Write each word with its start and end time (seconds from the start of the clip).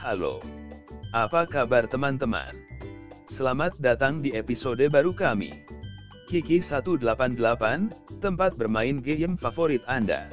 Halo. 0.00 0.40
Apa 1.12 1.44
kabar 1.44 1.84
teman-teman? 1.84 2.56
Selamat 3.28 3.76
datang 3.84 4.24
di 4.24 4.32
episode 4.32 4.80
baru 4.88 5.12
kami. 5.12 5.60
Kiki 6.24 6.64
188, 6.64 7.04
tempat 8.24 8.56
bermain 8.56 9.04
game 9.04 9.36
favorit 9.36 9.84
Anda. 9.84 10.32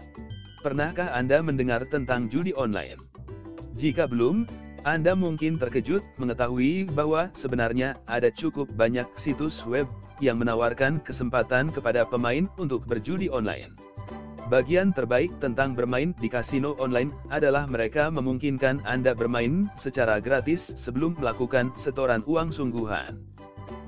Pernahkah 0.64 1.12
Anda 1.12 1.44
mendengar 1.44 1.84
tentang 1.92 2.32
judi 2.32 2.56
online? 2.56 2.96
Jika 3.76 4.08
belum, 4.08 4.48
Anda 4.88 5.20
mungkin 5.20 5.60
terkejut 5.60 6.16
mengetahui 6.16 6.88
bahwa 6.96 7.28
sebenarnya 7.36 8.00
ada 8.08 8.32
cukup 8.32 8.72
banyak 8.72 9.12
situs 9.20 9.68
web 9.68 9.92
yang 10.24 10.40
menawarkan 10.40 11.04
kesempatan 11.04 11.76
kepada 11.76 12.08
pemain 12.08 12.48
untuk 12.56 12.88
berjudi 12.88 13.28
online. 13.28 13.76
Bagian 14.48 14.96
terbaik 14.96 15.44
tentang 15.44 15.76
bermain 15.76 16.16
di 16.24 16.32
kasino 16.32 16.72
online 16.80 17.12
adalah 17.28 17.68
mereka 17.68 18.08
memungkinkan 18.08 18.80
Anda 18.88 19.12
bermain 19.12 19.68
secara 19.76 20.24
gratis 20.24 20.72
sebelum 20.80 21.20
melakukan 21.20 21.76
setoran 21.76 22.24
uang 22.24 22.56
sungguhan. 22.56 23.20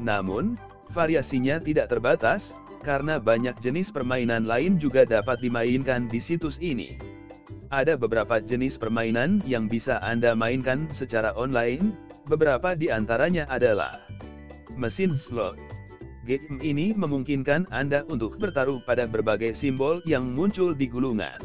Namun, 0.04 0.60
variasinya 0.92 1.64
tidak 1.64 1.96
terbatas, 1.96 2.52
karena 2.84 3.24
banyak 3.24 3.56
jenis 3.64 3.88
permainan 3.88 4.44
lain 4.44 4.76
juga 4.76 5.08
dapat 5.08 5.40
dimainkan 5.40 6.12
di 6.12 6.20
situs 6.20 6.60
ini. 6.60 7.00
Ada 7.72 7.96
beberapa 7.96 8.44
jenis 8.44 8.76
permainan 8.76 9.40
yang 9.48 9.72
bisa 9.72 10.04
Anda 10.04 10.36
mainkan 10.36 10.92
secara 10.92 11.32
online, 11.40 11.96
beberapa 12.28 12.76
di 12.76 12.92
antaranya 12.92 13.48
adalah 13.48 14.04
mesin 14.76 15.16
slot, 15.16 15.56
Game 16.30 16.62
ini 16.62 16.94
memungkinkan 16.94 17.74
Anda 17.74 18.06
untuk 18.06 18.38
bertaruh 18.38 18.86
pada 18.86 19.10
berbagai 19.10 19.58
simbol 19.58 19.98
yang 20.06 20.38
muncul 20.38 20.78
di 20.78 20.86
gulungan. 20.86 21.42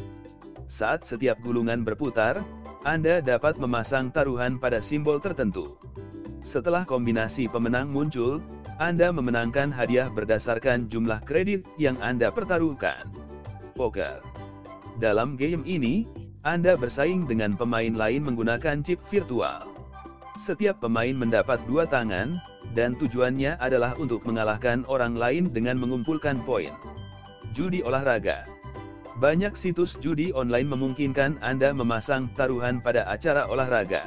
Saat 0.69 1.09
setiap 1.09 1.41
gulungan 1.41 1.89
berputar, 1.89 2.37
Anda 2.85 3.25
dapat 3.25 3.57
memasang 3.57 4.13
taruhan 4.13 4.61
pada 4.61 4.85
simbol 4.85 5.25
tertentu. 5.25 5.81
Setelah 6.45 6.85
kombinasi 6.85 7.49
pemenang 7.49 7.89
muncul, 7.89 8.45
Anda 8.77 9.09
memenangkan 9.09 9.73
hadiah 9.73 10.13
berdasarkan 10.13 10.93
jumlah 10.93 11.25
kredit 11.25 11.65
yang 11.81 11.97
Anda 12.05 12.29
pertaruhkan. 12.29 13.09
Poker 13.73 14.21
Dalam 15.01 15.41
game 15.41 15.65
ini, 15.65 16.05
Anda 16.45 16.77
bersaing 16.77 17.25
dengan 17.25 17.57
pemain 17.57 17.97
lain 17.97 18.21
menggunakan 18.21 18.85
chip 18.85 19.01
virtual. 19.09 19.65
Setiap 20.45 20.77
pemain 20.85 21.17
mendapat 21.17 21.57
dua 21.65 21.89
tangan, 21.89 22.37
dan 22.77 22.93
tujuannya 23.01 23.57
adalah 23.65 23.97
untuk 23.97 24.29
mengalahkan 24.29 24.85
orang 24.93 25.17
lain 25.17 25.49
dengan 25.49 25.81
mengumpulkan 25.81 26.37
poin. 26.45 26.77
Judi 27.57 27.81
olahraga 27.81 28.45
Banyak 29.25 29.57
situs 29.57 29.97
judi 30.05 30.37
online 30.37 30.69
memungkinkan 30.69 31.41
Anda 31.41 31.73
memasang 31.73 32.29
taruhan 32.37 32.85
pada 32.85 33.09
acara 33.09 33.49
olahraga. 33.49 34.05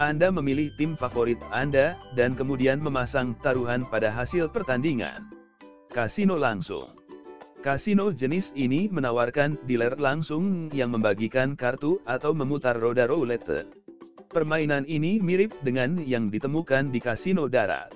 Anda 0.00 0.32
memilih 0.32 0.72
tim 0.80 0.96
favorit 0.96 1.36
Anda, 1.52 2.00
dan 2.16 2.32
kemudian 2.32 2.80
memasang 2.80 3.36
taruhan 3.44 3.84
pada 3.84 4.08
hasil 4.08 4.48
pertandingan. 4.48 5.28
Kasino 5.92 6.40
langsung 6.40 6.96
Kasino 7.60 8.08
jenis 8.16 8.56
ini 8.56 8.88
menawarkan 8.88 9.60
dealer 9.68 9.92
langsung 10.00 10.72
yang 10.72 10.96
membagikan 10.96 11.52
kartu 11.52 12.00
atau 12.08 12.32
memutar 12.32 12.80
roda 12.80 13.04
roulette. 13.04 13.68
Permainan 14.30 14.86
ini 14.86 15.18
mirip 15.18 15.50
dengan 15.66 15.98
yang 16.06 16.30
ditemukan 16.30 16.94
di 16.94 17.02
kasino 17.02 17.50
darat. 17.50 17.90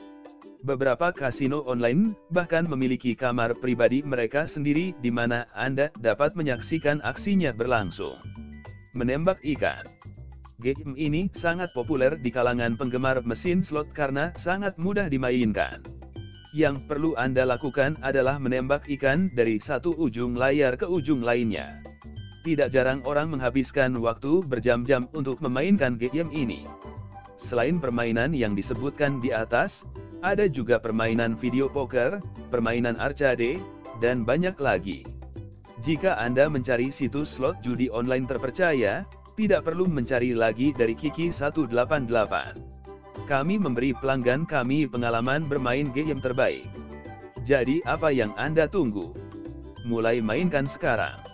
Beberapa 0.67 1.15
kasino 1.15 1.63
online 1.63 2.19
bahkan 2.35 2.67
memiliki 2.67 3.15
kamar 3.15 3.55
pribadi 3.55 4.03
mereka 4.03 4.43
sendiri 4.43 4.99
di 4.99 5.15
mana 5.15 5.47
Anda 5.55 5.95
dapat 6.03 6.35
menyaksikan 6.35 6.99
aksinya 7.07 7.55
berlangsung. 7.55 8.19
Menembak 8.99 9.47
ikan. 9.47 9.87
Game 10.59 10.99
ini 10.99 11.31
sangat 11.39 11.71
populer 11.71 12.19
di 12.19 12.35
kalangan 12.35 12.75
penggemar 12.75 13.23
mesin 13.23 13.63
slot 13.63 13.95
karena 13.95 14.35
sangat 14.35 14.75
mudah 14.75 15.07
dimainkan. 15.07 15.87
Yang 16.51 16.83
perlu 16.91 17.15
Anda 17.15 17.47
lakukan 17.47 17.95
adalah 18.03 18.43
menembak 18.43 18.91
ikan 18.91 19.31
dari 19.39 19.63
satu 19.63 19.95
ujung 20.03 20.35
layar 20.35 20.75
ke 20.75 20.91
ujung 20.91 21.23
lainnya. 21.23 21.94
Tidak 22.45 22.69
jarang 22.69 23.01
orang 23.09 23.33
menghabiskan 23.33 23.97
waktu 24.05 24.45
berjam-jam 24.45 25.09
untuk 25.17 25.41
memainkan 25.41 25.97
game 25.97 26.29
ini. 26.29 26.69
Selain 27.41 27.81
permainan 27.81 28.37
yang 28.37 28.53
disebutkan 28.53 29.17
di 29.17 29.33
atas, 29.33 29.81
ada 30.21 30.45
juga 30.45 30.77
permainan 30.77 31.41
video 31.41 31.73
poker, 31.73 32.21
permainan 32.53 33.01
arcade, 33.01 33.57
dan 33.97 34.29
banyak 34.29 34.61
lagi. 34.61 35.09
Jika 35.89 36.21
Anda 36.21 36.53
mencari 36.53 36.93
situs 36.93 37.33
slot 37.33 37.65
judi 37.65 37.89
online 37.89 38.29
terpercaya, 38.29 39.09
tidak 39.41 39.65
perlu 39.65 39.89
mencari 39.89 40.37
lagi 40.37 40.77
dari 40.77 40.93
Kiki 40.93 41.33
188. 41.33 41.73
Kami 43.25 43.57
memberi 43.57 43.97
pelanggan 43.97 44.45
kami 44.45 44.85
pengalaman 44.85 45.49
bermain 45.49 45.89
game 45.97 46.21
terbaik. 46.21 46.69
Jadi 47.49 47.81
apa 47.89 48.13
yang 48.13 48.37
Anda 48.37 48.69
tunggu? 48.69 49.17
Mulai 49.89 50.21
mainkan 50.21 50.69
sekarang 50.69 51.34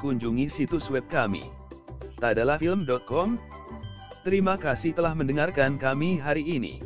kunjungi 0.00 0.48
situs 0.48 0.88
web 0.88 1.04
kami. 1.12 1.52
tadalafilm.com. 2.16 3.36
Terima 4.24 4.56
kasih 4.56 4.96
telah 4.96 5.12
mendengarkan 5.12 5.76
kami 5.76 6.16
hari 6.16 6.44
ini. 6.44 6.80